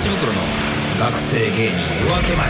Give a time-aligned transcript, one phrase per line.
[0.00, 0.40] 東袋の
[0.98, 2.48] 学生芸人夜明け前。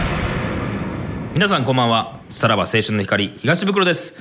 [1.35, 2.21] 皆さんこんばんは。
[2.29, 4.15] さらば青春の光東袋です。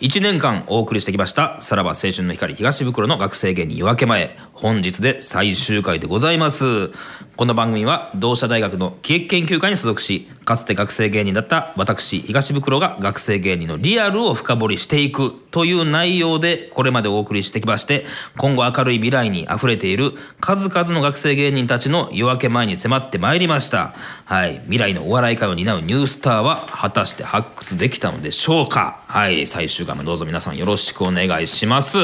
[0.00, 4.36] 1年間お送りしてきましたさらば青春の光東袋の学生芸人夜明け前。
[4.52, 6.92] 本日で最終回でございます。
[7.36, 18.06] この番組は同志社大学の喜劇研究会に所属しかつて学生芸人だった私東袋が学生芸人のリアルを深掘りしていくという内容でこれまでお送りしてきまして
[18.38, 23.92] 今後明るい未来にあふれている数々の学生芸人たちの夜明け前に迫ってまいりました。
[24.24, 24.54] はい。
[24.60, 29.00] 未来のお笑い界を担うニュースターは果たして発掘できたのでしょうか。
[29.08, 29.46] はい。
[29.46, 31.98] 最終回もどうぞ皆さんよろしくお願いします。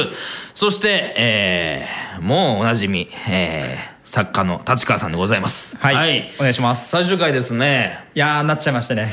[0.53, 5.77] そして、えー、もうおなじみ、えー、作家の立川さんでございます。
[5.77, 6.89] はい、お願いします。
[6.89, 7.99] 最終回ですね。
[8.13, 9.11] いやーなっちゃいましたね。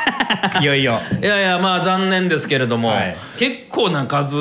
[0.60, 1.00] いよいよ。
[1.22, 3.16] いやいやまあ残念ですけれども、はい。
[3.38, 4.36] 結構な数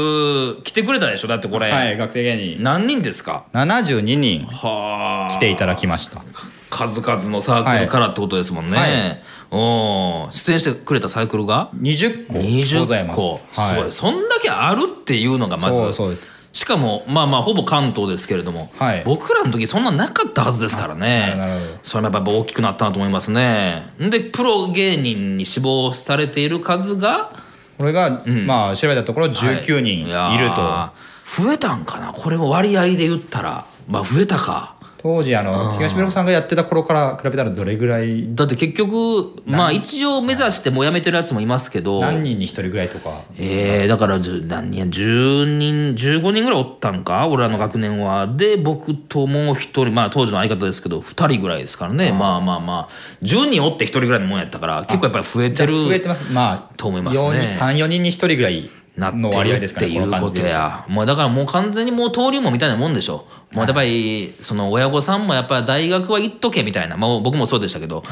[0.64, 1.28] 来てくれたでしょ？
[1.30, 2.64] だってこれ、はい学生芸人。
[2.64, 5.34] 何人ですか？72人はあ。
[5.34, 6.22] 来ていただきました。
[6.70, 9.20] 数々のサークルからってことですもんね、はい。
[9.52, 10.32] おー。
[10.34, 13.16] 出演してくれたサークルが？20個ござい20ます。
[13.16, 13.40] 個。
[13.54, 13.82] すはい。
[13.84, 13.92] ごい。
[13.94, 19.03] そんだけあるっていうのがまずそうそうですしかもまあまあほぼ関東ですけれども、はい。
[19.06, 21.36] 僕らの時そんななかったはずですからね。
[21.84, 23.84] それもやっぱ大きくなったなと思いますね。
[24.00, 27.30] でプロ芸人に志望されている数が
[27.78, 30.06] これが、まあ調べたところ19人い。
[30.06, 32.14] ると、はいやー増えたんかな？
[32.14, 33.66] これも割合で言ったら。
[33.90, 34.75] まあ増えたか
[35.06, 42.02] 当時あの東村さんがやってた頃から比べたらどれぐらいだって結局まあ一応目指してもう辞めてるやつもいますけど。
[42.02, 43.22] 何人に1人ぐらいとか。
[43.38, 47.28] えー、だから何人10人15人ぐらいおったんか？
[47.28, 48.25] 俺らの学年は。
[48.25, 52.12] で僕ともう一人まあ当時の相方ですけど2人ぐらいですからね。
[52.12, 52.90] まあまあまあ。
[53.22, 56.34] 10人おって1人ぐらいのもんやったから結構やっぱり増えてる増えてます。
[56.34, 57.56] まあと思いますね。
[57.56, 60.86] 34人に1人ぐらいなっての割合るっていうことや。
[60.88, 63.28] もうだからもう完全にもう登竜門みたいなもんでしょ。
[63.52, 68.03] もうやっぱりその親御さんもやっぱり大学は行っとけみたいな、まあ、僕もそうでしたけど、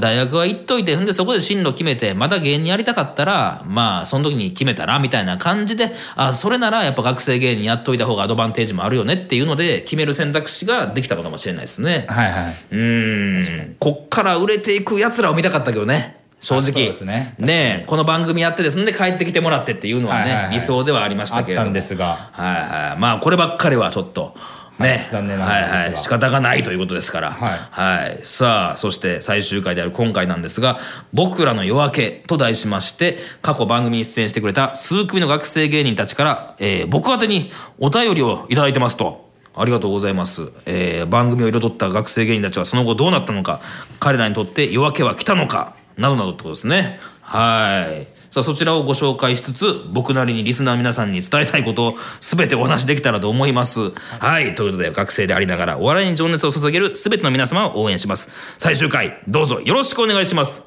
[0.00, 12.06] 大学は行っといてほんでそこで進路決めてまた芸人やりたかったらまあその時に決めたらみたいな感じであそれならやっぱ学生芸人やっといた方がアドバンテージもあるよねっていうので決める選択肢ができたのかもしれないですね。
[12.08, 12.54] はいはい。
[12.72, 13.76] うーん。
[13.78, 16.92] こっから売れていくやつらを見たかったけどね正直。
[17.06, 17.34] ね。
[17.38, 20.54] ねえこの番組やってですんで帰ってきてもらってっていうのはね、はいはいはい。
[20.54, 21.70] 理想ではありましたたけれども。
[21.70, 22.16] んですが。
[22.32, 23.00] はいはい。
[23.00, 24.34] まあこればっかりはちょっと
[24.78, 25.96] ね、はい残念なはいはい。
[25.96, 27.30] 仕方がないということですから。
[27.30, 27.58] はい。
[27.70, 28.20] はい。
[28.24, 30.80] さあそして最終回である今回なんですが
[31.14, 39.30] 「僕らの夜明け」と題しまして過去番組に出演してくれた数組の学生芸人たちから、えー僕宛てにお便りをいただいてますと。
[39.54, 43.60] ありがとうございます、えー番組を彩った学生芸人たちはその後どうなったのか
[44.00, 47.00] 彼らにとって夜明けは来たのかなどなどってことですね。
[47.20, 48.06] はい。
[48.32, 53.90] さあそちらをご紹介しつつ僕なりにリスナー皆さんに伝えたいことを全てお話しできたらと思います。
[53.90, 54.54] はい。
[54.54, 58.30] ということで学生でありながらお笑いに情熱を注げる全ての皆様を応援します。
[58.58, 59.60] 最終回どうぞ。
[59.60, 60.66] よろしくお願いします。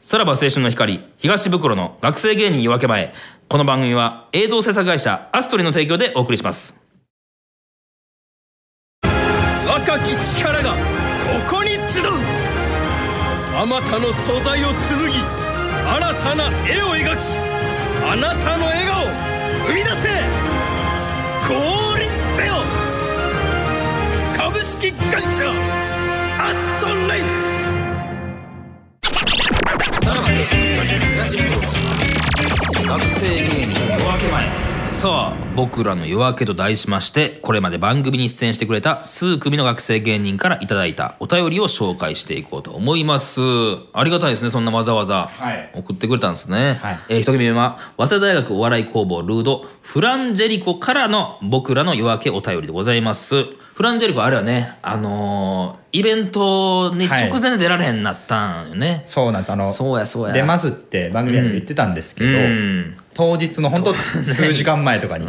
[0.00, 3.12] さらば青春の光東袋の学生芸人夜明け前。
[3.48, 6.80] この番組は映像制作会社アストリの提供でお送りします。
[9.66, 10.76] 若き力がこ
[11.56, 12.37] こに集う
[13.60, 17.22] あまたの素材を紡ぎ新たな絵を描き
[18.06, 19.06] あなたの笑顔を
[19.66, 20.06] 生み出せ!
[21.48, 22.62] 降臨せよ!
[24.36, 25.77] 株式会社
[34.98, 43.40] さあ僕らの夜明けと題しましてこれまで番組に出演してくれた数組の学生芸人からいただいたお便りを紹介していこうと思います。
[43.92, 45.70] ありがたいですねそんなわざわざはい。
[45.72, 46.98] 送ってくれたんですね、はい。
[47.10, 53.44] えー一組目は早稲田大学お笑い工房ルードフランジェリコからの僕らの夜明けお便りでございます
[53.78, 59.52] フランジェリコあれはねあのーイベントに直前で出られへんなったんよね、そうなんです。
[59.52, 60.34] あのそうやそうや。
[60.34, 62.96] 出ますって番組でも言ってたんですけど、うん。
[63.14, 65.24] 当日の本当数時間前とかに。
[65.26, 65.28] う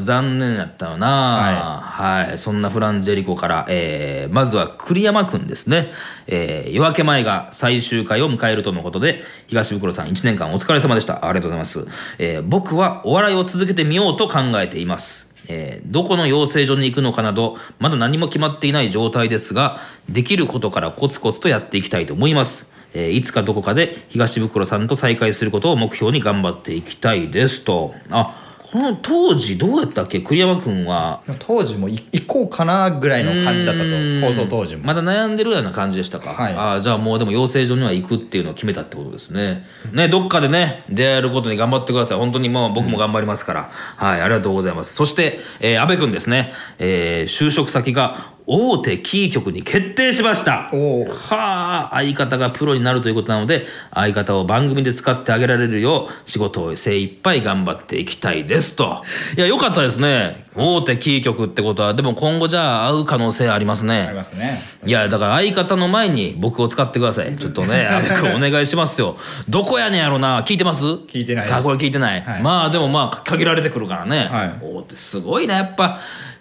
[0.00, 1.82] ん残念やったよな。
[1.84, 5.90] はい、そんなフランジェリコから、えーまずは栗山くんですね、
[6.26, 11.26] えー夜明け前が最終回を迎えるとのことで東袋さん1年間お疲れ様でした。
[11.26, 11.86] ありがとうございます、
[12.18, 19.78] えー僕はお笑いを続けてみようと考えていますえーどこの養成所に行くのかなどまだ何も決まっていない状態ですが
[20.08, 27.94] できることからコツコツとやっていきたいと思います、えーいつかどこかで東袋さんと再会することを目標に頑張っていきたいですと。
[28.10, 30.20] あこの当時どうやったっけ？
[30.20, 31.22] 栗山君は。
[31.38, 33.88] 当時もい行こうかなぐらいの感じだったと。
[33.88, 34.20] うん。
[34.20, 36.54] 放送当時も、まだ悩んでるような感じでしたか、はい。
[36.54, 39.64] ああじゃあもうでも養成所には行くっていうのを決めたってことですね。
[39.92, 42.18] ねどっかでね出会えることに頑張ってください。
[42.18, 44.92] 本当にもう僕も頑張りますから、はいありがとうございます。
[44.92, 48.16] そして、えー、安部君ですね、えー就職先が
[48.50, 50.70] 大手キー局に決定しました。
[50.72, 59.02] おおはあ相方がプロになるということなので相方を番組で使ってあげられるよう仕事を精一杯頑張っていきたいですと。
[59.36, 60.46] いやよかったですね。
[60.56, 61.92] 大手キー局ってことは。
[61.92, 64.62] でも今後じゃあ会う可能性ありますありねますね。
[64.86, 67.36] いやだから相方の前に僕を使ってください。
[67.36, 69.18] ちょっとね阿部君お願いしますよ。
[69.50, 70.40] どこやねんやろな。
[70.44, 70.86] 聞いてます？
[70.86, 71.54] 聞いてないです。
[71.54, 72.42] あこれ聞いてない、はい。
[72.42, 74.58] まあでもまあ限られてくるからね、はい。
[74.62, 75.98] 大手すごいなやっぱ。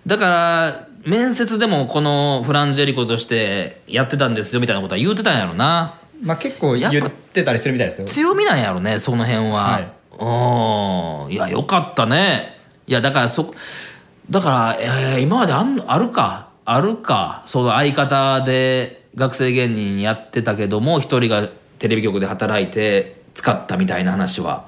[0.08, 5.94] だから面接でもこのフランジェリコとしてやってたんですよみたいなことは言うてたんやろな。
[6.22, 8.08] まあ結構言ってたりするみたいですよ。
[8.08, 11.34] 強みなんやろねその辺は、はいうん。
[11.34, 12.58] いやよかったね。
[12.88, 13.54] いやだからそ
[14.30, 16.50] だから、えー今まであんあるか？
[16.66, 17.44] あるか？
[17.46, 21.48] その相方で学生芸人やってたけども一人が
[21.80, 24.66] テレビ局で働いて使ったみたいな話は。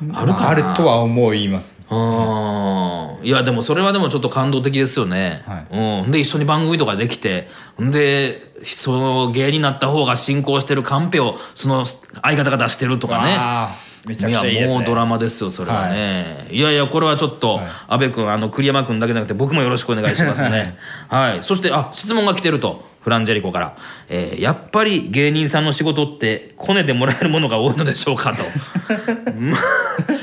[0.00, 3.26] あるかな、まああるとは思いますうん。
[3.26, 6.04] いやでもそれはでもちょっと感動的ですよね、はい。
[6.04, 7.48] うん、で一緒に番組とかできて
[7.78, 13.86] でその芸人になった方が進行してるカンペをその相方が出してるとかね。
[14.06, 14.78] めちゃくちゃいいやですね。
[14.78, 20.76] もうドラマですよそれはね、い、やいやこれはちょっと、阿部君あの栗山君だけじゃなくて僕もよろしくお願いしますね。
[21.10, 21.38] はい。
[21.42, 23.76] そしてあ質問が来てるとフランジェリコから、
[24.08, 28.42] えーやっぱり芸人さんの仕事ってコネでもらえるものが多いのでしょうかと。
[29.38, 29.58] ま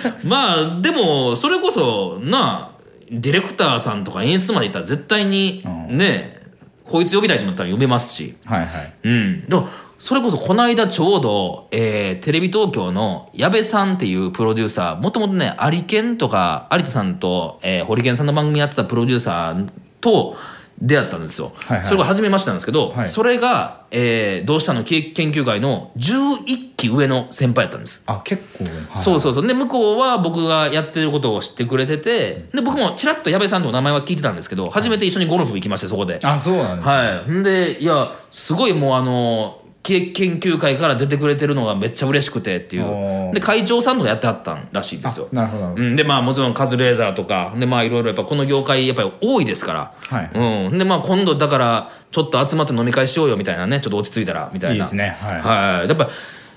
[0.25, 2.71] まあでもそれこそな
[3.11, 6.41] ディレクターさんとか演出までいったら絶対にね、
[6.83, 8.35] こいつ呼びたいと思ったら呼べますし。
[8.45, 8.93] はいはい。
[9.03, 9.67] うん、でも
[9.99, 19.69] それこそこの間ちょうど、えーテレビ東京の矢部さんっていうプロデューサーもともとね有健とか有田さんと、えー、堀健さんの番組やってたプロデューサー
[20.01, 20.35] と
[20.81, 21.85] 出会ったんですよ、はいはい。
[21.85, 23.07] それが初めましてなんですけど、はい。
[23.07, 28.03] それが、えー、同志社の研究会の11期上の先輩やったんです。
[28.07, 29.47] あ結構、はいそうそうそう。
[29.47, 36.19] で向こうは僕がやってることを知ってくれててで僕もちらっと矢部さんのお名前は聞いてたんですけど初めて一緒にゴルフ行きましてそこで。
[36.23, 43.33] あそうなんです、はい、んでいやすごいもうあのけ研究会から出てくれてるのがめっちゃ嬉しくてっていう。
[43.33, 45.27] で会長さんとかやってはったんらしいんですよ。
[45.33, 45.85] なるほどなるほど。
[45.85, 50.31] うん、でまあもちろんカズレーザーとかでまあいろいろやっぱこの業界やっぱり多いですから、はい。
[50.69, 54.75] うん、でまあ今度だからちょっと集まって飲み会しようよみたいなねちょっと落ち着いたらみたいな。
[54.75, 55.17] いいですね。
[55.19, 55.41] はい。
[55.41, 56.09] はい、やっぱ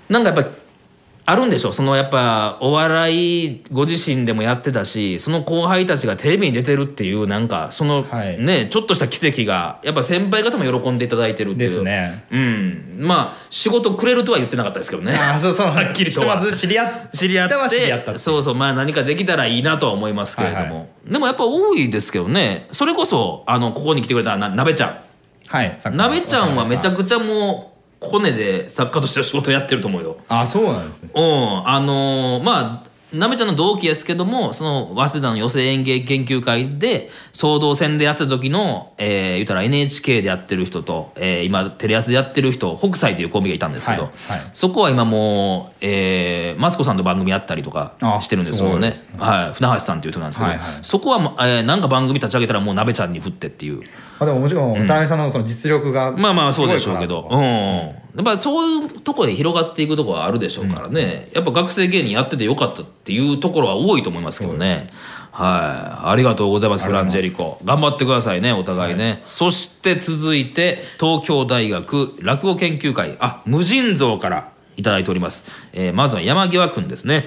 [0.08, 0.49] なんかやっぱ
[1.28, 8.40] あるんでしょそのやっぱお笑いご自身でもやってたしその後輩たちがテレビに出てるっていうなんかその、はい。
[8.40, 11.69] ねちょっとした奇跡がやっぱ先輩方も喜んでいただいてるっていう。
[11.69, 12.25] ですね。
[12.31, 12.96] うん。
[13.00, 15.14] まあ仕事くれるとは言ってなかったですけどね。
[15.17, 16.37] あそうそうはっきりとは。
[16.37, 17.55] ひとまず知り合っ知り合って。
[17.56, 18.55] は知り合ってそうそう。
[18.55, 22.69] まあ何かできたらいいなとは思いますけれども、はいはでもやっぱ多いですけどね。
[22.70, 24.96] それこそあのここに来てくれたななべちゃん。
[25.49, 25.76] はい。
[25.93, 30.17] なべちゃんはめちゃくくちゃもうコネで作家としての仕事やってると思うよ。
[30.29, 31.11] あそうなんですね。
[31.15, 31.69] うん。
[31.69, 44.51] あのーまあなべちゃんの同期ですけどもその早稲田の寄席演芸研究会で総動戦でやってた時の、えー、言ったら NHK でやってる人と、えー今テレ朝でやってる人北斎というコンビがいたんですけど、はいはい。
[44.53, 48.91] そこは今もう、えーマツコさんと番組やったりとかあしてるんですよね。
[48.91, 50.79] ですはい、船橋さんっていう人なんですけど、はいはい。
[50.83, 53.83] そこはえーなんか番組立ち上げたらもうなべちゃんに振ってっていう。
[54.19, 64.90] あでももちろん渡辺さんのその実力がまあまあそうでしょうけど、うん、やっぱそういうところで広がっていくところはあるでしょうからね、やっぱ学生芸人やっててよかったっていうところは多いと思いますけどね。
[65.33, 67.59] はい、ありがとうございますフランジェリコ。
[67.62, 73.17] 頑張ってくださいねお互いね、そして続いて東京大学落語研究会。
[73.21, 77.26] あ無尽蔵からいただいております、えーまずは山際くんですね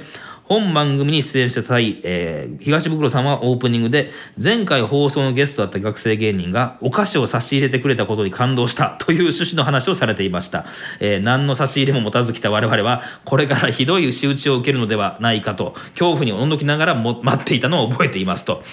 [0.50, 4.10] 本番組に出演した際、えー東袋さんはオープニングで
[4.41, 10.65] 前回放送のゲストだった学生芸人がお菓子を差し入れてくれたことに感動したという趣旨の話をされていました、
[11.00, 18.63] えー何の差し入れも持たず来た我々はこれからひどい仕打ちを受けるのではないかと恐怖におののきながらも待っていたのを覚えていますと。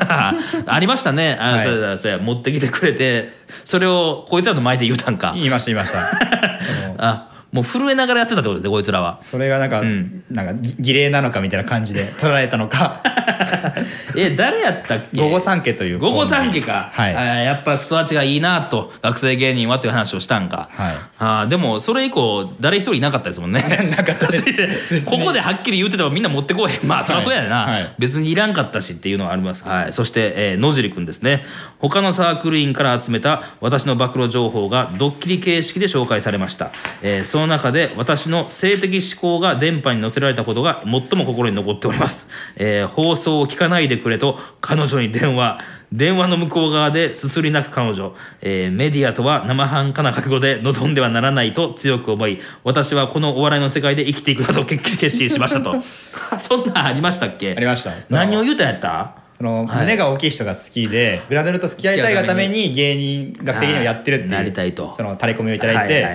[0.66, 1.36] ありましたね。
[1.40, 1.64] あ、はい。
[1.64, 3.30] そうだそうだ持ってきてくれて
[3.64, 5.32] それをこいつらの前で言うたんか。
[5.34, 5.98] 言いました言いました。
[6.98, 9.18] あもう震えながらやってたってことですねこいつらは。
[9.20, 10.22] それがなんか、ん。
[10.30, 13.00] なんかぎ儀礼なのかみたいな感じで 捉えたのか。
[14.16, 15.20] え誰やったっけ？
[15.20, 17.14] 午後三家という午後三家か、はい。
[17.14, 20.96] あーやっぱ人たちがいいなと学生芸人はという話をしたんか、はい。
[21.18, 23.62] あーでもそれ以降誰一人いなかったですもんね。
[23.96, 25.04] なかったです。
[25.06, 26.86] ここではっきり言っててもみんな持ってこへん。
[26.86, 27.88] まあそりゃそうやな、はい。
[27.98, 31.44] 別にいらんかったしっていうのはあります、はい、そして、えー野尻くんですね。
[31.78, 36.70] 他のサークル員から集めた私の暴露情報がドッキリ形式で紹介されました、
[37.02, 42.26] えーその中で私の性的思考が電波に乗せられたことが最も心に残っております、
[42.56, 45.60] えー放送を聞かないでくれと彼女に電話。
[45.92, 55.76] 電話の向こう側ですすり泣く彼女、えーメディアとは生半可な覚悟で臨んではならないと強く思い私はこのお笑いの世界で生きていくなと決決心しましたと。
[56.40, 57.54] そんなんありましたっけ？
[57.56, 57.92] ありました。
[58.10, 59.12] 何を言うたんやった？
[59.38, 59.80] そのはい。
[59.82, 64.94] 胸が大きい人が好きで、グラドルと付き合いたいがために芸人学生芸人をやってるっていうなりたいと。
[64.94, 66.06] そのタレコミをいただいて、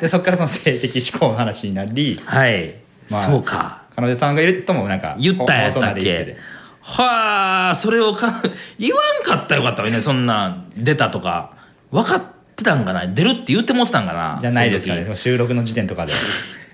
[0.00, 2.74] でそこからその性的思考の話になり、はい、
[3.10, 3.82] まあそうか。
[3.94, 6.36] 彼女さんがいるともなんか言ったんやったっけて。
[6.80, 8.42] はあそれをか
[8.78, 11.52] 言わんかったらよかったわねそんなん出たとか。
[11.90, 12.22] 分かっ
[12.56, 15.14] てたんかな出るって言ってもってたんかなじゃないですかね。
[15.14, 16.12] 収録の時点とかで。
[16.12, 16.18] 時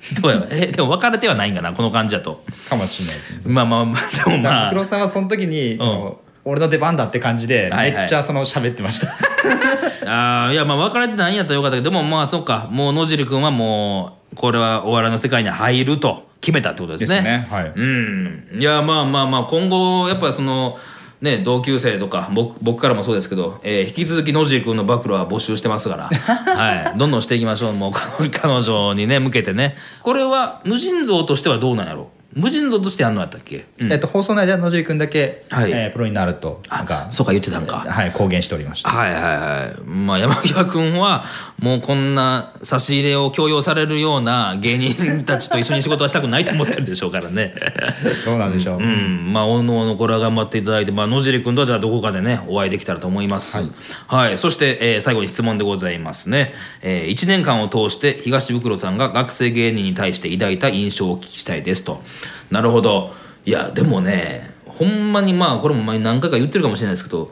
[0.23, 2.42] どうやえでも別れてはないんかなこの感じだと。
[2.69, 3.54] かもしれないですね。
[3.54, 4.71] まあまあまあでもまあ。
[4.71, 9.12] 黒さんはその時にその、俺の出番だって感じでめっちゃその喋ってました、
[10.47, 12.69] あーいやまあ別れてないんやったらよかったけどでもまあそっか。
[12.71, 17.16] もう野尻君はもうこれはお笑いの世界に入ると決めたってことですね。
[17.16, 17.73] ですねはい。
[17.75, 18.49] うん。
[18.59, 20.78] いやまあまあまあ今後やっぱその
[21.20, 27.72] ね同級生とか僕僕からもそうですけど、えー引き続き野尻君の暴露は募集してますから、 はい、どんどんしていきましょう。
[27.72, 29.76] もう彼彼女にね向けてね。
[30.02, 37.78] これは無尽蔵としてはどうなんやろ無尽蔵としてやるのやったっけ、うんえっと、放送内では野尻君だけ、はいえープロになるとなんかそうか言ってたんか。
[37.78, 39.80] はい公言しておりましたはいはいはい。
[39.84, 41.25] まあ山際君は
[41.60, 47.54] もうこんな差し入れを強要されるような芸人たちと一緒に仕事はしたくないと思ってるでしょうからね。
[48.25, 53.58] どうなんでしょう、うん、まあおのおのこれは頑張っていただいて、まあ野尻君とはじゃあどこかでねお会いできたらと思います。
[54.06, 54.38] はい。
[54.38, 56.54] そして、えー最後に質問でございますね。
[56.82, 62.02] え1年間を通して東袋さんが学生芸人に対して抱いた印象をお聞きしたいですと。
[62.50, 63.12] なるほど。
[63.45, 67.30] いやでもねほんまにまあこれも前に何回か言ってるかもしれないですけど。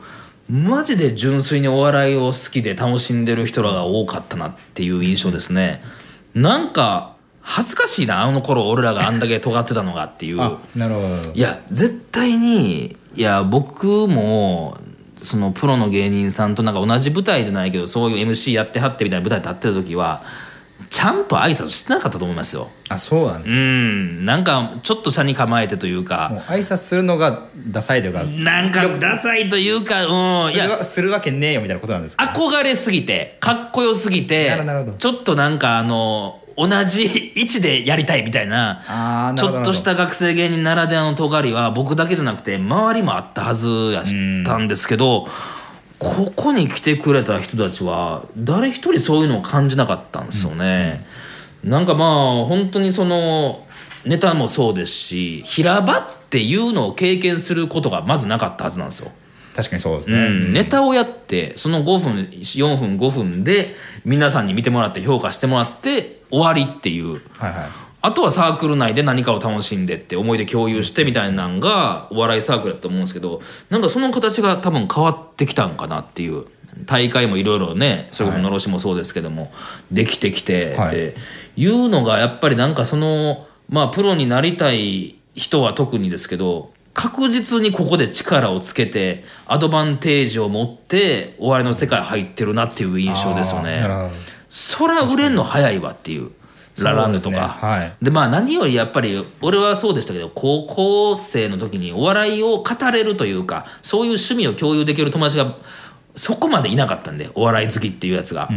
[0.49, 5.83] マジで純粋にお笑いを好きで楽しんでる人らが多かったなっていう印象ですね。
[6.33, 10.41] なんか恥ずかしいなあの頃俺らがあんだけ尖ってたのがっていう。
[10.41, 14.77] あなるほどいや絶対にいや僕も
[15.21, 20.23] そのプロの芸人さんとなんか同じ舞台じゃないけどそういう MC やってはってみたいな舞台立ってる時は
[20.89, 22.69] ちゃんと挨拶してなかったと思いますよ。
[22.89, 24.25] あそうなんです、うん。
[24.25, 28.23] なんかちょっと車に構えてというもかう挨拶するのがダサいというか。
[28.23, 30.53] なんかダサいというかうん。
[30.53, 30.83] いや。
[30.83, 32.23] するわけねえよみたいなことなんですか？
[32.23, 34.57] 憧れすぎてかっこよすぎて
[34.97, 37.05] ちょっとなんかあの同じ
[37.35, 45.27] 位置でやりたいみたいなちょっとした学生芸人ならではの尖りは僕だけじゃなくて周りもあったはずやしたんですけど
[45.99, 51.05] ここに来てくれた人たちは誰一人そういうのを感じなかったんですよね。
[51.63, 53.65] なんかまあ本当にその
[54.05, 59.11] ネタもそうですし平場っていうのを経験することがまずなかったはずなんですよ。
[59.55, 63.75] 確かにそうですね、うん、ネタをやってその5分4分5分で
[64.05, 67.21] 皆さんに見てもらって評価してもらって終わりっていう。
[67.37, 76.45] はいはいあとはサークル内で何かを楽しんでって思い出共有してみたいなんがお笑いサークルだと思うんですけどなんかその形が多分変わってきたんかなっていう
[76.85, 79.51] 大会もいろいろねそれこそのろしもそうですけども、
[79.91, 81.09] できてきてはい。
[81.09, 81.15] って
[81.57, 93.83] いうのがやっぱりなんかそのまあプロになりたい人は特にですけど確実にここで力をつけてアドバンテージを持ってお笑いの世界入ってるなっていう印象ですよね。
[94.49, 96.31] そら売れんの早いわっていう
[96.81, 97.39] ラランドとか。
[97.39, 98.05] ねはい。
[98.05, 105.55] でまあ何よりやっぱり俺はそうでしたけど高校生の時にお笑いを語れるというかそういう趣味を共有できる友達が
[106.19, 108.49] そこまでいなかったんでお笑い好きっていうやつが、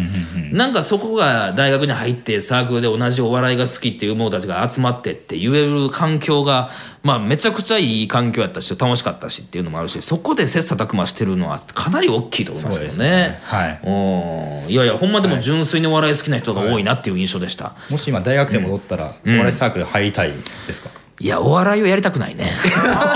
[0.50, 6.70] なんかそこが大学に入ってサークルで同じお笑いが好きっていう者たちが集まってって言える環境が
[7.04, 13.80] まあめちゃくちゃいい環境やったし楽しかったしっていうのもあるしそこで切磋琢磨してるのはかなり大きいと思いますよそうですねはい。
[13.84, 14.70] うん。
[14.72, 20.32] いやいやほんまでも純粋にお笑い好きな人が多いなっていう印象でした、もし今大学生戻ったら、お笑いサークル入りたい
[20.66, 20.90] ですか、
[21.20, 22.50] いやお笑いをやりたくないね。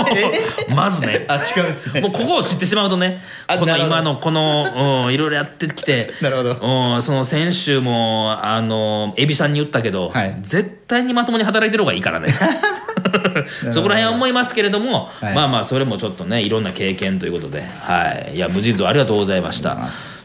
[0.75, 1.25] まずね。
[1.27, 3.21] あ違うんですもうここを知ってしまうとね
[3.59, 6.95] この今のこの、うん、いろいろやってきて なるほど。
[6.95, 10.37] うん、その先週もあのエビさんに言ったけど、はい。
[10.41, 12.33] 絶対にまともに働いてる方がいいからね。
[13.71, 15.35] そこら辺は思いますけれども、はい。
[15.35, 19.77] まあまあそれもちょっとねいろんな経験ということで、はい、いや無尽蔵ありがとうございました。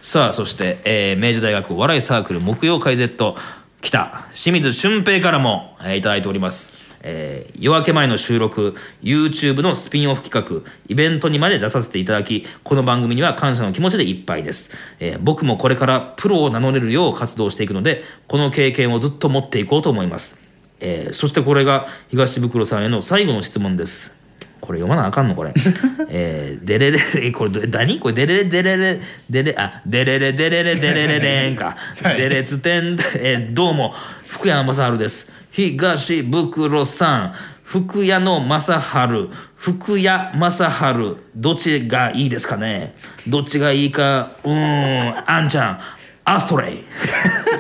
[0.03, 3.37] さあそして、えー明治大学お笑いサークル木曜会 Z
[3.81, 20.41] 北清水俊平からも、えーいただいておりますえー夜明け前の収録 YouTube のスピンオフ企画イベントにまで出させていただきこの番組には感謝の気持ちでいっぱいです、えー僕もこれからプロを名乗れるよう活動していくのでこの経験をずっと持っていこうと思います、
[20.81, 24.23] えーそしてこれが東袋さんへの最後の質問です
[24.63, 25.53] これ読まなあかんのこれ。
[26.09, 27.99] えー、デレレ、えこれど、何？
[27.99, 31.77] これ、デレレ、デレレ、デレ、あ、デレレ、デレレ、デレレレンか。
[32.17, 33.93] デレツテン、えー、どうも、
[34.29, 35.33] 福山雅治です。
[35.53, 37.33] 東袋さん、
[37.65, 42.95] 福屋の正治、福屋正治、どっちがいいですかね？
[43.29, 45.81] どっちがいいか、うーん、あんちゃん、
[46.25, 46.85] アストレイ。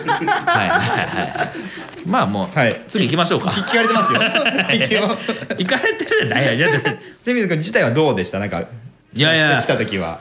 [0.08, 1.50] はいはいはいはい。
[2.06, 3.50] まあもう、はい次行きましょうか。
[3.50, 4.20] 聞かれてますよ
[4.74, 5.16] 一応
[5.56, 6.54] 聞かれてるじゃないよ。
[6.54, 8.38] いやだって清水君自体はどうでした？
[8.40, 8.60] なんか
[9.14, 10.18] いやいや来た時は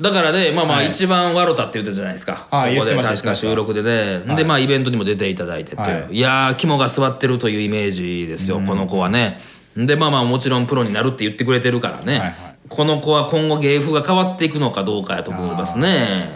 [0.00, 0.88] だからねまあまあはい。
[0.88, 4.36] 一番笑ったって言ったじゃないですか、あここで確か収録でね、はい。
[4.36, 6.14] でまあイベントにも出ていただいてて、はい。
[6.14, 9.38] い、やー肝が据わってるというイメージですよ、この子はね。
[9.76, 12.34] でまあまあもちろんプロになるって言ってくれてるからね、はいはい。
[12.68, 16.30] この子は今後芸風が変わっていくのかどうかやと思いますね。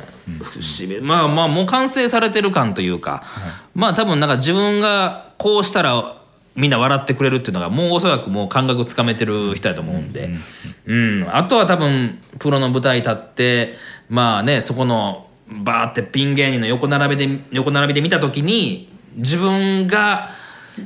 [1.03, 3.23] まあまあもう完成されてる感というか、
[3.75, 6.17] まあ多分なんか自分がこうしたら
[6.57, 10.31] みんな笑ってくれるっていうのがもうおそらくもう感覚つかめてる人やと思うんで、
[10.87, 13.75] うん、あとは多分プロの舞台立って
[14.09, 20.31] まあねそこのバーってピン芸人の横並びで横並びで見た時に自分が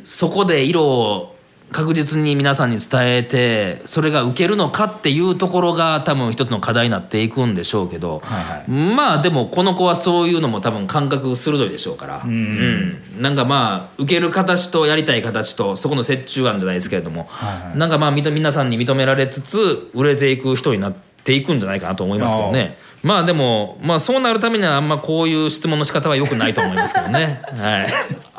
[0.05, 1.38] そこで色を
[1.71, 12.97] 確実に皆さんに伝えてそれが受けるのかっていうところが多分一つの課題になっていくんでしょうけど、はいまあでもこの子はそういうのも多分感覚鋭いでしょうから、うん。
[13.21, 17.79] なんかまあ受ける形とやりたい形とそこの折衷案じゃないですけれども、はいはい。
[17.79, 20.95] なんかまあ皆さんに認められつつ売れていく人になっ
[21.25, 22.77] ていくんじゃないかなと思いますけどね。
[23.03, 27.87] まあでも、まあ、そうなるためにはあんまこういう質問の仕方は良くないと思いますけどね、 はい、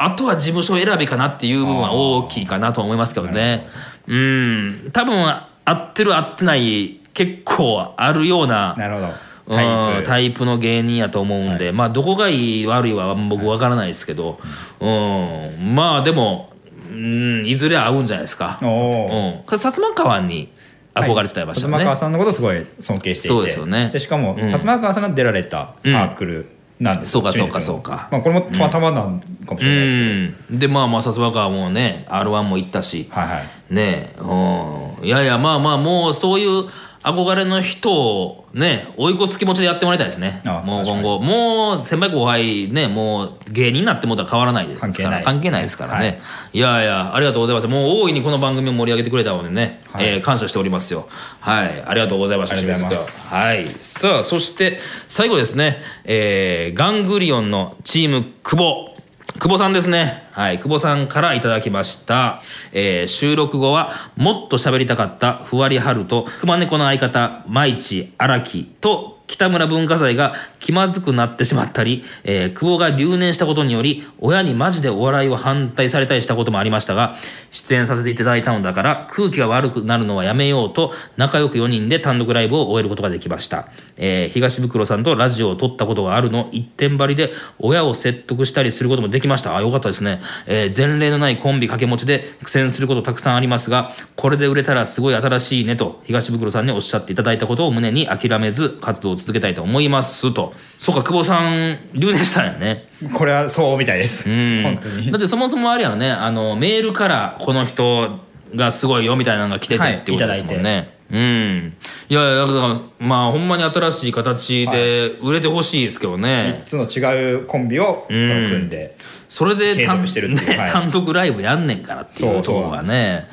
[0.01, 3.65] あとは事務所選びかなっていう部分は大きいかなと思いますけどね。
[4.07, 4.89] うん。
[4.93, 5.25] 多分
[5.65, 9.07] 合ってる合ってない結構あるようななるほど。
[9.53, 10.03] タイプ。
[10.07, 14.39] タイプの芸人やと思うんで、まあどこがいい悪いは僕わからないですけど、
[14.79, 16.53] うん、まあでも、
[16.89, 18.57] うん、いずれ合うんじゃないですか。
[18.61, 20.49] おおうん、薩摩川に
[20.93, 21.77] 憧れてたましたよね。
[21.77, 23.35] 薩摩川さんのことすごい尊敬していて。
[23.35, 23.91] そうですよね。
[23.97, 28.07] しかも、薩摩川さんが出られたサークルなんですそうかそうかそうか。
[28.11, 33.73] まあ、これもたまたまなんかもしれないですけど、うん、でまあまあ薩摩川もね r 1も行ったし、はいはい。
[33.73, 36.69] ねえ、うん、いやいやまあまあもうそういう
[37.01, 40.41] 憧れの人をね追い越す気持ちでやってもらいたいですね。
[40.45, 41.19] あもう今後。
[41.19, 44.81] もう先輩後輩ねもう芸人になってもとは変わらないです。
[44.81, 45.77] から関係ないです関係ないです。
[45.77, 46.19] からね、はい。
[46.53, 47.67] い、やいやありがとうございます。
[47.67, 50.05] もう大いにこの番組を盛り上げてくれたのでね、はい。
[50.05, 51.07] えー感謝しておりますよ。
[51.39, 51.83] はい。
[51.85, 53.17] ありがとうございましたありがとうござい清ます。
[53.17, 53.39] 水君。
[53.39, 53.67] はい。
[53.79, 58.88] さあそして最後ですね、えーガングリオンのチーム久保
[59.37, 60.23] 久保さんですね。
[60.31, 62.41] はい、久保さんからいただきました。
[62.73, 77.15] えー収録後は、もっと喋りたかったふわりはると、熊猫の相方、まいち荒木と、北村文化財が気まずくなってしまったり、えー久保が留年したことにより、親にマジでお笑いを反対されたりしたこともありましたが、
[77.51, 83.67] 出演させていただいたのだから、空気が悪くなるのはやめようと、仲良く4人で単独ライブを終えることができました。
[83.97, 89.55] えー東袋さんとラジオを撮ったことがあるの一点張りで、親を説得したりすることもできました。
[89.55, 90.21] あ、よかったですね。
[90.47, 100.53] えー前例のないコンビ掛け持ちで苦戦することたくさんありますが、これで売れたらすごい新しいねと、東袋さんにおっしゃっていただいたことを胸に諦めず活動を続けたいと思いますと。
[100.79, 102.87] そうか、久保さん、留年したんやね。
[103.13, 104.63] これはそうみたいです、うん。
[104.63, 105.11] 本当に。
[105.11, 106.11] だってそもそもあれやろね。
[106.11, 108.19] あのメールからこの人
[108.55, 111.73] がすごいよみたいなのが来ててはいってことですもんね、うん。
[112.09, 112.53] いやいやだか
[112.99, 118.95] らまあほんまに新しい形で売れてほしいですけどね、3つの違うコンビをその組んで、
[119.27, 123.27] それで継単,、独ライブやんねんからっていうそうところがね。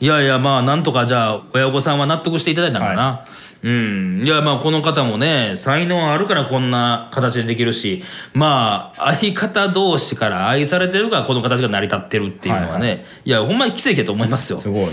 [0.00, 3.26] いやいやまあなんとかじゃあ親御さんは納得していただいたのかな、は
[3.62, 4.22] うん。
[4.24, 13.30] いやまあこの方もね才能あるからこんな形でできるしまあ相方同士から愛されてるからこの形が成り立ってるっていうのはね、はいい。
[13.30, 14.60] やほんまに奇跡やと思いますよ。
[14.60, 14.88] すごい。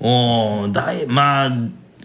[0.00, 1.52] おーだいまあ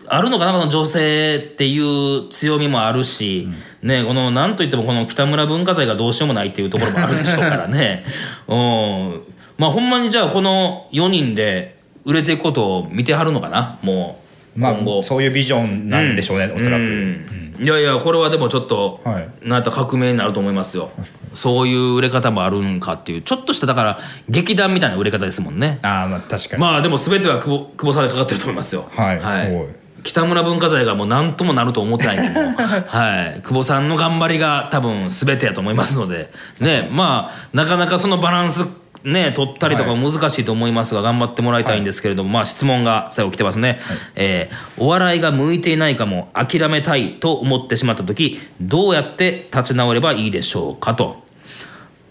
[0.08, 3.48] あるのかなこの女性っていう強みもあるし、
[3.82, 8.04] ねこのなんといってもこの北村文化財がどうしようもないっていうところもあるでしょうからね。
[8.48, 9.22] うん
[9.58, 14.23] まあほんまにじゃあこの4人で売れていくことを見てはるのかなもう
[14.56, 17.58] ま今後、あそういうビジョンなんでしょうね、おそらく、うん。
[17.60, 19.30] いやいやこれはでもちょっと、はい。
[19.42, 20.92] なんやったら革命になると思いますよ。
[21.34, 25.80] そういう売れ方もあるんかっていうちょっとしただから劇団みたいな売れ方ですもんね。
[25.82, 28.86] ああまあ確かに、まあでも全ては久保久保さんにかかってると思いますよ。
[28.92, 29.68] はいすごい。
[30.04, 32.54] 北村文化財がもう何ともなると思ってないんでもう。
[32.88, 36.30] はい、久保さんの頑張りが多分全てやと思いますので。
[36.60, 38.68] ねまあなかなかそのバランス
[39.04, 43.80] ね取ったりとか難しいと思いますが頑張ってもらいたいんですけれども、まあ質問が最後来てますね、
[44.16, 51.24] えーお笑いが向いていないかも諦めたいと思ってしまった時どうやって立ち直ればいいでしょうかと。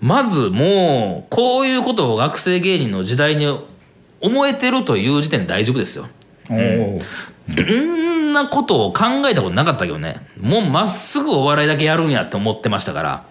[0.00, 3.46] まずもうこういうことを学生芸人の時代に
[4.20, 6.08] 思えてるという時点で大丈夫ですよ。
[6.50, 7.00] おお
[7.48, 10.16] そんなことを考えたことなかったけどね。
[10.40, 13.24] もうまっすぐお笑いだけやるんやって思ってましたから。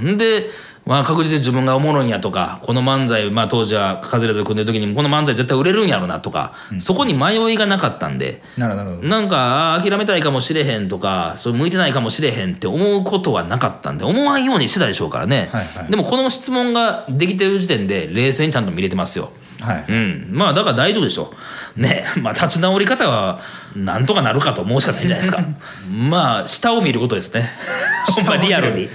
[0.00, 0.48] うん、で、
[0.86, 8.40] まあ、確実に自分がおもろいんやとかこの漫才、まあ、当時はカズレーザー組んでる時にもこの漫才絶対売れるんやろなとか、そこに迷いがなかったんで。
[8.56, 15.90] なるほどなんか諦めたいかもしれへんとかそれ向いてないかもしれへんって思うことはなかったんで思わんようにしてたでしょうからね、はいはい。
[15.90, 19.84] でもこの質問ができてる時点で冷静にちゃんと見れてますよはい。
[19.88, 21.32] うん、まあだから大丈夫でしょ
[21.76, 21.80] う。
[21.80, 23.40] ね まあ立ち直り方は
[23.74, 25.42] なんとかなるかと思うしかないんじゃないですか。
[25.90, 27.52] まあ下を見ることですね。
[28.08, 28.88] ほんまリアルに。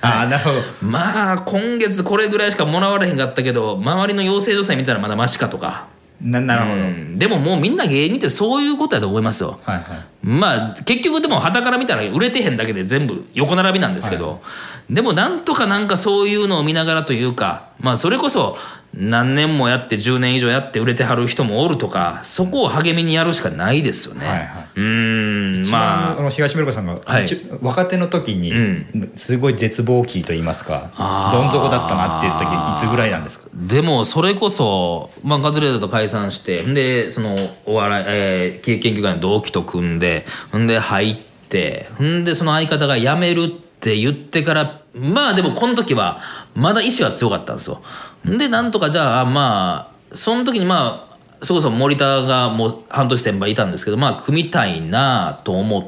[0.00, 0.60] ああなるほど。
[0.82, 5.86] まあ今月これぐらいしかもらわれへんかったけど周りの養成所さえ見たらまだマシかとか。
[6.20, 7.18] ななるほど、うん。
[7.18, 9.58] でももうみんな芸人ってそういうことやと思いますよ。
[9.64, 10.26] はいはい。
[10.26, 14.42] まあ結局でも傍から見たら売れてへんだけで全部横並びなんですけど、
[14.88, 18.56] でもなんとかなんかそういうのを見ながらというかまあそれこそ
[18.96, 24.26] 何年もやって10年以上やって売れてはる人もおるとかそこを励みにやるしかないですよね。
[24.26, 24.46] はいはい。
[24.76, 26.18] うーんまあ。
[26.18, 27.24] あの東村子さんが、はい。
[27.24, 30.90] 一若手の時に、うすごい絶望期と言いますか
[31.32, 33.48] どん底だったなっていう時いつぐらいなんですか？
[33.54, 40.24] でもそれこそ、まあ、カズレーザーと解散してんでそのお笑い、えー、研究会の同期と組んで
[40.56, 41.16] んで入っ
[41.48, 46.20] てんでその相方が辞めるって言ってからまあでもこの時は
[46.54, 47.82] まだ意志は強かったんですよ。
[48.26, 55.86] でなんとかじゃあまあその時にまあそこそこ森田がもう半年先輩いたんですけどまあ組みたいなと思っ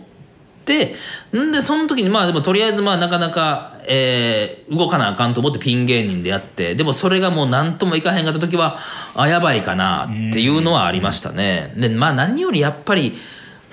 [0.65, 0.95] て
[1.37, 8.79] んでその時にまあでもとりあえずまあなかなか、えー動かなあかんと思ってピン芸人でやってでもそれがもう何ともいかへんかった時は
[9.15, 11.73] あやばいかなっていうのはありましたね。
[11.75, 13.15] でまあ何よりやっぱり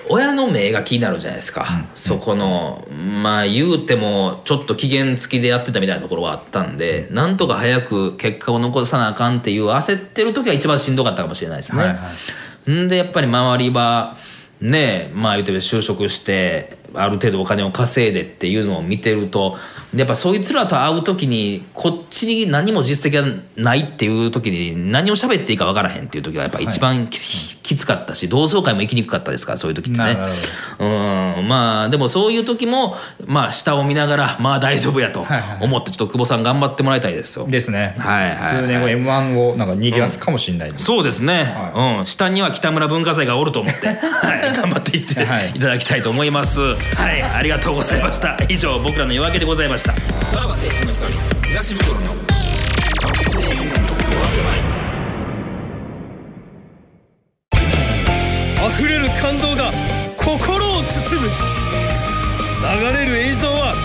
[0.10, 1.66] 親の目が気になるじゃないですか、
[1.96, 2.88] そこの
[3.24, 11.82] まあ言うてもちょっと期限付きでやってたみたいなところはあったんでなんとか早く結果を残さなあかんっていう焦ってる時が一番しんどかったかもしれないですね。
[11.82, 12.00] はいは
[12.68, 12.72] い。
[12.72, 14.16] んでやっぱり周りは
[14.62, 30.18] ねまあ言うてみれば就職してある程度お金を稼いでっていうのを見てるとでやっぱそいつらと会う時にこっちに何も実績がないっていう時に何を喋っていいか分からへんっていう時はやっぱ一番き,、きつかったし同窓会も行きにくかったですからそういう時ってね。
[30.80, 30.86] う
[31.42, 31.48] ん。
[31.48, 35.26] まあでもそういう時もまあ下を見ながらまあ大丈夫やと
[35.62, 37.48] 思ってちょっと久保さん頑張ってもらいたいですよ。
[37.48, 38.64] ですね、はいはいはい。
[38.64, 45.52] 数年後 m 1をなんか逃がすかもしれないそうですね、はうん、下には北村文化財がおると思って、 はい、頑張っていってはい。
[45.52, 46.62] いただきたいと思います。
[46.62, 46.76] は
[47.12, 48.38] い、ありがとうございました。
[48.50, 49.85] 以上、僕らの夜明けでございました。
[49.86, 51.14] さらば青春の光、
[51.50, 52.16] 東袋の
[53.02, 53.80] 学生夜明け
[58.68, 59.72] 溢れる感動が
[60.18, 61.30] 心を包む。
[62.66, 63.76] 流れる映像は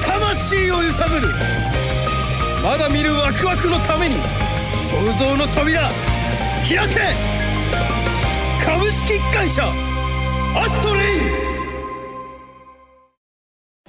[0.00, 1.28] 魂を揺さぶる。
[2.62, 4.16] まだ見るワクワクのために
[4.78, 5.90] 想像の扉
[6.62, 7.14] 開け。
[8.64, 9.70] 株式会社
[10.54, 11.00] アストレ
[11.48, 11.51] イ。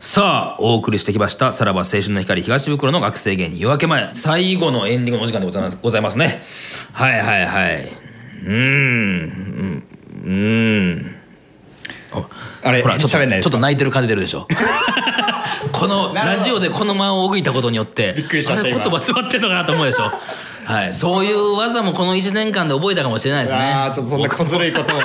[0.05, 1.53] さあ、お送りしてきました。
[1.53, 6.41] さらば青春の光、東袋の学生芸人、夜明け前、最後のエンディングのお時間でございますございますね。
[6.91, 7.83] はいはいはい。
[7.85, 9.83] うーん、
[10.25, 11.15] うん、ん。
[12.63, 14.45] あれほらちょっとちょっと泣いてる感じ出るでしょ？
[15.71, 20.11] このラジオでこの間を置いたことによってびっくりしました言今葉詰まってんのかなと思うでしょ？
[20.65, 24.99] はいそういう技もこの1年間で覚えたかもしれないですねああちょっとそんな小ずるいことを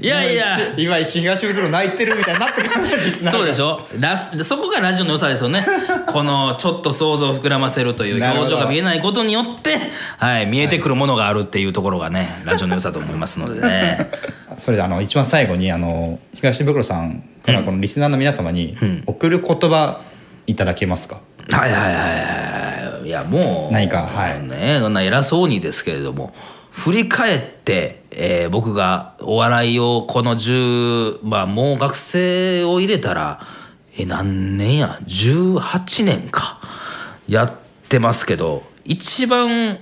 [0.00, 0.44] いやいや
[0.76, 5.64] 今一瞬東袋泣いてるみたいになってからリスナーがそうでしょラスそこがラジオの良さですよね
[6.12, 9.78] このちょっと想像を膨らませるという表情が見えないことによって、
[10.18, 14.10] はい、見えてくるものがあるっていうところがねラジオの良さと思いますのでね
[14.58, 20.02] それであの一番最後にあの東袋さんからこのリスナーの皆様に送る言葉
[20.46, 22.53] いただけますか、はいはいはいはい
[23.04, 24.42] いやもう何かはい。
[24.42, 26.34] ねそんな偉そうにですけれども
[26.70, 33.40] 振り返って、えー僕がお笑いをこの10まあもう学生を入れたら
[33.96, 36.60] え何年や？18年か。
[37.28, 37.52] やっ
[37.88, 39.78] てますけど一番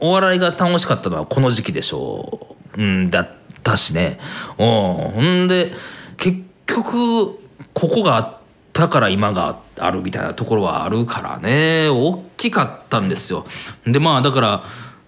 [0.00, 3.28] お笑いが楽しかったのはこの時期でしょう、うん、だっ
[3.62, 4.18] たしね。
[4.58, 4.66] うん。
[4.66, 5.72] ほんで
[6.16, 7.38] 結局
[7.74, 8.37] ここがあっ
[8.78, 13.44] たから今があるみたいなところはあるからね大きかったんですよ。
[13.84, 14.62] でまあだから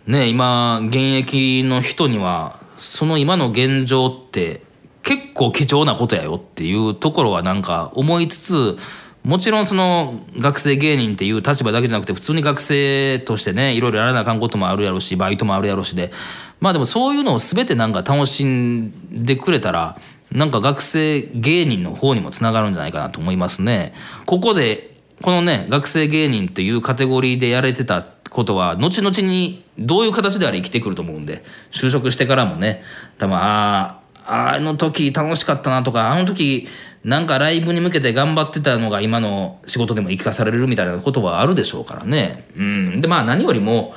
[0.09, 4.63] ね今現役の人にはその今の現状って
[5.05, 8.79] 結構貴重なことやよっていうところはなんか思いつつ
[9.23, 16.11] もちろんその学生芸人っていう立場だけじゃなくて普通に学生としてねいろいろやらなあかんこともあるやろしバイトもあるやろしで
[16.59, 19.97] まあでもそういうのを全てなんか楽しんでくれたら
[20.33, 23.93] なんか学生芸人の方にもつながるんじゃないかなと思いますね。
[24.27, 24.91] ここで
[25.23, 32.83] このね学生芸人っていうカテゴリーでやれてたことは後々にどういう形であれ生きてくると思うんで就職してからもね
[33.19, 36.69] 多分あああの時楽しかったなとかあの時
[37.05, 42.45] なんかライブに向けて頑張ってたのが今の仕事でも生かされるみたいなことはあるでしょうからね。
[42.57, 43.95] うん、でまあ何よりも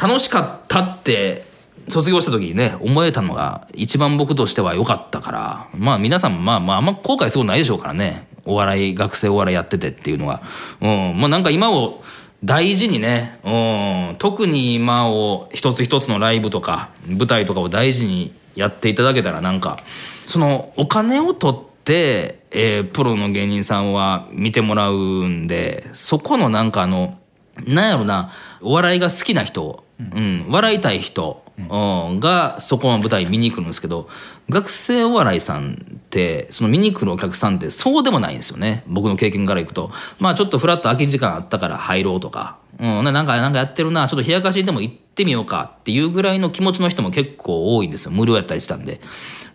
[0.00, 1.47] 楽しかったって
[1.88, 8.26] 卒業した時にね思えたのが一番僕としては良かったからまあ皆さんまあまああんま後悔することないでしょうからね。
[8.44, 10.40] お笑い学生お笑いやっててっていうのは。
[10.80, 12.02] うんまあなんか今を
[12.44, 19.78] 大事にね、うん、特に今を一つ一つのライブとか舞台とかを大事にやっていただけたらなんか
[20.26, 27.18] そのお金を取って、えープロの芸人さんは見てもらうんでそこのなんかあの
[27.66, 30.46] なんやろなお笑いが好きな人、うん。
[30.48, 32.20] 笑いたい人、うん。
[32.20, 34.08] がそこの舞台見に来るんですけど
[34.48, 38.84] 学生お笑いさんってその見に来るお客さんってそうでもないんですよね。
[38.86, 39.90] 僕の経験からいくと。
[40.20, 44.06] まあちょっとフラッと空き時間あったから入ろうとか、うん、ななんかなんかやってるな。
[44.08, 45.72] ちょっと冷やかしでも行ってみようか。
[45.80, 48.12] っていうぐらいの気持ちの人も結構多いんですよ。
[48.12, 49.00] 無料やったりしたんで。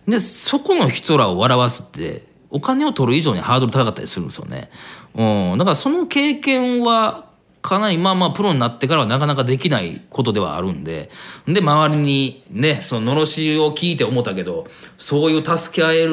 [0.06, 4.70] でそこの人らを笑わすってお金を取る以上にハードル高かったりするんですよね。
[5.14, 7.23] うん、だからその経験は
[7.64, 11.10] かなりまあまあプロになってからはなかなかできないことではあるんで。
[11.48, 14.66] で周りにねその罵りを聞いて思ったけど
[14.98, 16.12] そういう助け合える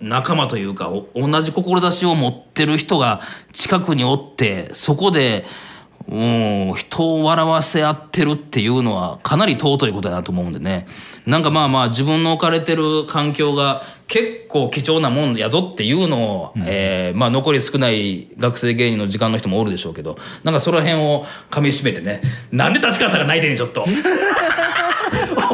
[0.00, 3.20] 仲間というか同じ志を持ってる人が
[3.52, 5.46] 近くにおってそこで
[6.06, 10.86] もう人を笑わせ合ってるっていうのはかなり尊いことだなと思うんでね。
[11.26, 22.22] なんかまあまあ自分の置かれてる環境が結構貴重なもんやぞっていうのを、えーまあ残り少ない学生芸人の時間の人もおるでしょうけどなんかその辺をかみしめてね。
[22.50, 23.84] なんで立川さんが泣いてんねんちょっと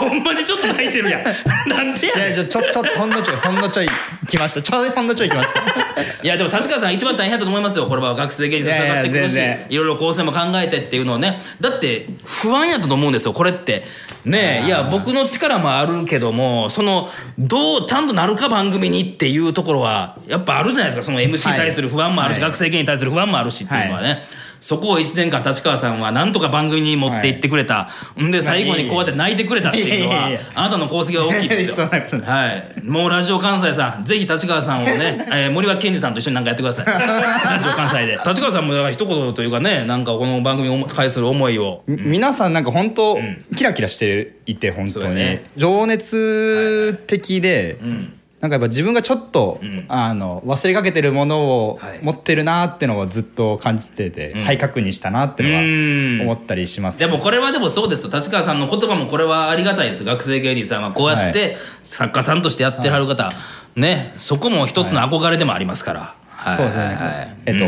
[0.09, 1.25] ほんまにちょっと泣いてるやん。
[1.69, 2.35] なんでやねん。
[2.35, 3.89] いやちょちょっとほんのちょいほんのちょい
[4.27, 4.63] 来ました。
[4.63, 5.61] ちょうどほんのちょい来ました。
[6.23, 9.67] いやでも立川さん一番大変だと思いますよこれは学生芸人さん探してくるしいやいや全然。
[9.71, 11.41] いろいろ構成も考えてっていうのをね。
[11.61, 13.85] だって不安やったと思うんですよこれって。
[14.25, 21.03] ねえいや僕の力もあるけどもそのどうちゃんとなるか番組にっていうところはやっぱあるじゃないですか。
[21.03, 22.51] その MC に対する不安もあるし、はい。
[22.51, 24.25] 学生芸人に対する不安もあるしっていうのはね、
[24.65, 31.87] そこを1年間立川さんはなんとか番組に持っていってくれた、んで最後にこうやって泣いてくれたっていうのはあなたの功績が大きいですよ。
[32.25, 36.87] はい、もうラジオ関西さんぜひ立川さんをね、 えー森脇健児さんと一緒になんかやってください。
[37.45, 38.19] ラジオ関西で。
[38.27, 41.83] 立川さんもだから一言というかねなんかこの番組に対する思いを。
[41.87, 43.19] み皆さんなんか本当、
[43.55, 45.45] キラキラしていて本当に、ね。
[45.59, 49.87] 情熱的で、んなんかやっぱ自分がちょっと、ん。
[49.89, 51.99] あの忘れかけてるものをはい。
[52.03, 56.19] 持ってるなってのをずっと感じてて、再確認したなってのうん。
[56.19, 58.11] は思ったりします、でもこれはでもそうですよ。
[58.13, 60.01] 立川さんの言葉もこれはありがたいです。
[60.01, 63.31] よ学生芸人さんはこうやって作家さんとしてやってられる方、
[63.77, 64.13] ね。
[64.19, 66.57] そこも一つの憧れでもありますから、はい。
[66.57, 66.95] そうですね、はい。
[66.95, 67.59] はいえっ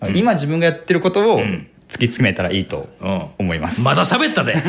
[0.00, 1.48] と、今自分がやってることを突
[1.98, 3.26] き詰めたらいいとうん。
[3.38, 4.54] 思います、まだ喋ったで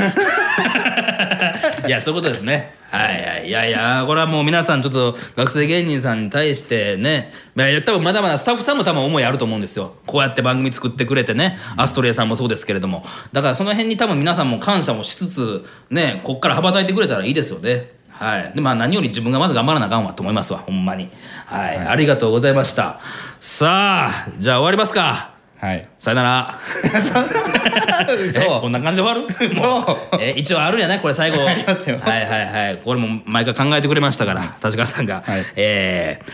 [1.86, 2.74] いやそういうことですね。
[2.89, 3.48] はいはい。
[3.48, 9.96] いやいやこれはもう皆さんちょっと学生芸人さんに対してねまあ多分まだまだスタッフさんも多分思いあると思うんですよ。
[10.06, 13.04] こうやって番組作ってくれてねアストレイさんもそうですけれども。
[13.32, 17.91] だからその辺に多分皆さんも感謝もしつつねこっから羽ばたいてくれたらいいですよね。
[18.10, 18.52] はい。
[18.54, 21.10] でまあ何より自分がまず頑張らなあかんわと思いますわほんまに。
[21.48, 23.00] はい、ありがとうございました。
[23.39, 25.33] さあじゃあ終わりますか
[25.65, 25.88] はい。
[25.97, 26.60] さよなら。
[28.36, 29.49] えこんな感じで終わる？
[29.49, 29.65] そう。
[29.82, 31.47] もえ一応あるんやねこれ最後。
[31.47, 31.99] ありますよ。
[32.04, 32.80] はいはいはい。
[32.84, 35.43] これも毎回考えてくれましたから立川さんが、はい。
[35.56, 36.32] えー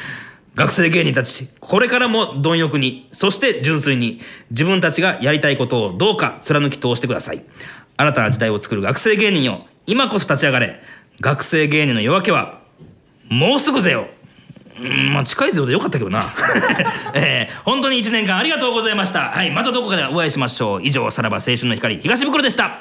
[0.56, 4.20] 学生芸人たちこれからも貪欲にそして純粋に
[4.52, 7.44] 自分たちがやりたいことをどうか貫き通してください。
[7.96, 10.82] 新たな時代を作る学生芸人よ今こそ立ち上がれ。
[11.22, 12.60] 学生芸人の夜明けは
[13.30, 14.08] もうすぐぜよ
[14.82, 16.24] うんまあ近いぜよでよかったけどな、
[17.14, 19.32] えー本当に1年間ありがとうございました。
[19.32, 20.82] はいまたどこかでお会いしましょう。
[20.84, 22.80] 以上さらば青春の光東袋でした。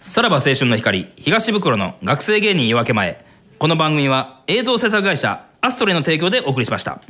[0.00, 3.24] さらば青春の光東袋の学生芸人夜明け前。
[3.58, 7.00] この番組は映像制作会社アストレイの提供でお送りしました